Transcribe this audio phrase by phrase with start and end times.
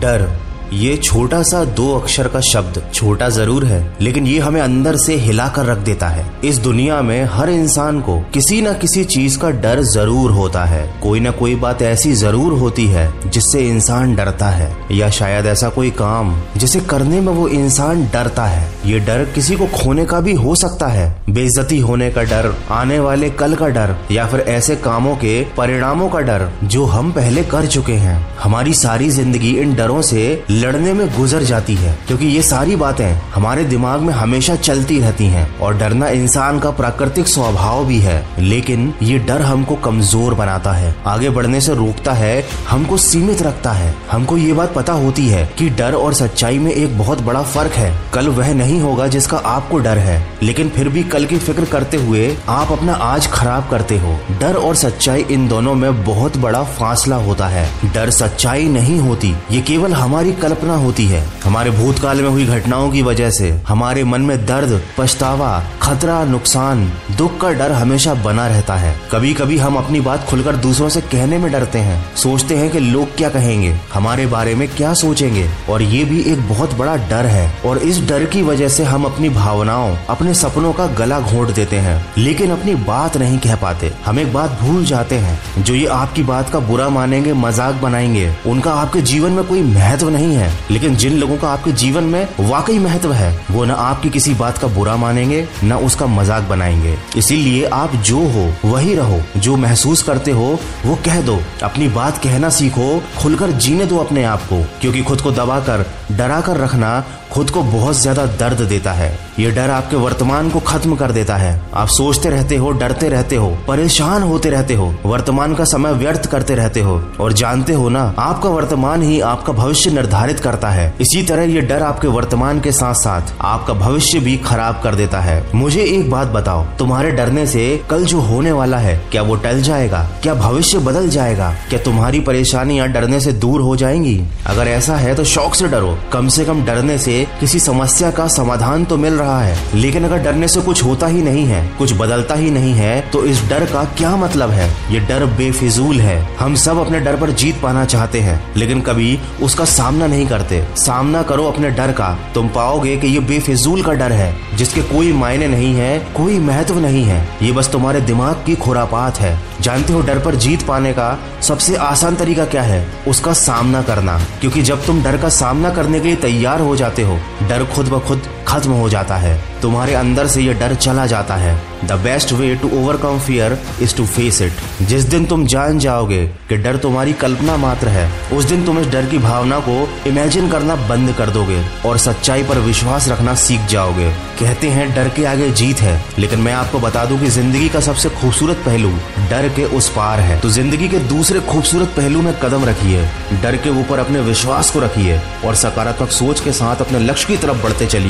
[0.00, 0.28] डर।
[0.72, 5.14] ये छोटा सा दो अक्षर का शब्द, छोटा ज़रूर है, लेकिन ये हमें अंदर से
[5.14, 9.38] हिला कर रख देता है। इस दुनिया में हर इंसान को किसी न किसी चीज़
[9.38, 14.14] का डर ज़रूर होता है। कोई ना कोई बात ऐसी ज़रूर होती है जिससे इंसान
[14.14, 18.98] डरता है, या शायद ऐसा कोई काम जिसे करने में वो इंसान डरता है। ये
[18.98, 23.30] डर किसी को खोने का भी हो सकता है। बेइज्जती होने का डर, आने वाले
[23.30, 27.66] कल का डर, या फिर ऐसे कामों के परिणामों का डर, जो हम पहले कर
[27.66, 32.42] चुके हैं। हमारी सारी ज़िंदगी इन डरों से लड़ने में गुजर जाती है, क्योंकि ये
[32.42, 37.84] सारी बातें हमारे दिमाग में हमेशा चलती रहती हैं, और डरना इंसान का प्राकृतिक स्वभाव
[37.84, 42.96] भी है। लेकिन ये डर हमको कमज़ोर बनाता है, आगे बढ़ने से रोकता है, हमको
[42.98, 46.98] सीमित रखता है। हमको ये बात पता होती है कि डर और सच्चाई में एक
[46.98, 51.02] बहुत बड़ा फ़र्क है। कल वह नहीं होगा जिसका आपको डर है। लेकिन फिर भी
[51.02, 55.48] कल की फ़िक्र करते हुए आप अपना आज खराब करते हो। डर और सच्चाई इन
[55.48, 60.74] दोनों में बहुत बड़ा फासला होता है। डर सच्चाई नहीं होती, ये केवल हमारी कल्पना
[60.74, 65.64] होती है। हमारे भूतकाल में हुई घटनाओं की वजह से, हमारे मन में दर्द, पछतावा,
[65.82, 70.56] खतरा, नुकसान, दुख का डर हमेशा बना रहता है। कभी कभी हम अपनी बात खुलकर
[70.56, 74.68] दूसरों से कहने में डरते हैं। सोचते हैं कि लोग क्या कहेंगे, हमारे बारे में
[74.68, 78.59] क्या सोचेंगे। और ये भी एक बहुत बड़ा डर है। और इस डर की वजह
[78.68, 83.38] से हम अपनी भावनाओं, अपने सपनों का गला घोट देते हैं। लेकिन अपनी बात नहीं
[83.38, 87.32] कह पाते। हम एक बात भूल जाते हैं। जो ये आपकी बात का बुरा मानेंगे,
[87.32, 91.72] मज़ाक बनाएँगे, उनका आपके जीवन में कोई महत्व नहीं है। लेकिन जिन लोगों का आपके
[91.72, 96.06] जीवन में वाकई महत्व है, वो न आपकी किसी बात का बुरा मानेंगे, न उसका
[96.06, 101.40] मज़ाक बनाएँगे। इसीलिए आप जो हो, वही रहो। जो महसूस करते हो, वो कह दो।
[101.62, 106.40] अपनी बात कहना सीखो, खुलकर जीने दो अपने आप को। क्योंकि खुद को दबाकर डरा
[106.40, 110.96] कर रखना, खुद को बहुत ज़्यादा दर्द देता है। ये डर आपके वर्तमान को खत्म
[110.96, 115.54] कर देता है। आप सोचते रहते हो, डरते रहते हो, परेशान होते रहते हो, वर्तमान
[115.54, 119.90] का समय व्यर्थ करते रहते हो। और जानते हो ना, आपका वर्तमान ही आपका भविष्य
[119.90, 124.36] निर्धारित करता है। इसी तरह ये डर आपके वर्तमान के साथ साथ आपका भविष्य भी
[124.36, 128.78] खराब कर देता है। मुझे एक बात बताओ, तुम्हारे डरने से कल जो होने वाला
[128.78, 130.08] है, क्या वो टल जाएगा?
[130.22, 131.54] क्या भविष्य बदल जाएगा?
[131.70, 134.22] क्या तुम्हारी परेशानियाँ डरने से दूर हो जाएँगी?
[134.46, 138.26] अगर ऐसा है तो शौक से डरो। कम से कम डरने से किसी समस्या का
[138.40, 141.92] समाधान तो मिल रहा है, लेकिन अगर डरने से कुछ होता ही नहीं है, कुछ
[141.92, 144.68] बदलता ही नहीं है तो इस डर का क्या मतलब है?
[144.92, 149.18] ये डर बेफिजूल है। हम सब अपने डर पर जीत पाना चाहते हैं, लेकिन कभी
[149.42, 153.92] उसका सामना नहीं करते। सामना करो अपने डर का। तुम पाओगे कि ये बेफिजूल का
[153.92, 158.42] डर है, जिसके कोई मायने नहीं है, कोई महत्व नहीं है। ये बस तुम्हारे दिमाग
[158.46, 162.86] की खुरापात है। जानते हो, डर पर जीत पाने का सबसे आसान तरीका क्या है?
[163.08, 167.02] उसका सामना करना। क्योंकि जब तुम डर का सामना करने के लिए तैयार हो जाते
[167.02, 171.06] हो, डर खुद ब खुद खत्म हो जाता है। तुम्हारे अंदर से ये डर चला
[171.06, 175.46] जाता है। The best way to overcome fear is to face it जिस दिन तुम
[175.46, 179.58] जान जाओगे कि डर तुम्हारी कल्पना मात्र है, उस दिन तुम इस डर की भावना
[179.58, 184.10] को इमेजिन करना बंद कर दोगे और सच्चाई पर विश्वास रखना सीख जाओगे।
[184.40, 187.80] कहते हैं, डर के आगे जीत है। लेकिन मैं आपको बता दूँ कि ज़िंदगी का
[187.80, 188.90] सबसे खूबसूरत पहलू
[189.30, 193.04] डर के उस पार है। तो ज़िंदगी के दूसरे खूबसूरत पहलू में कदम रखिए।
[193.42, 197.36] डर के ऊपर अपने विश्वास को रखिए और सकारात्मक सोच के साथ अपने लक्ष्य की
[197.36, 198.08] तरफ़ बढ़ते चलिए।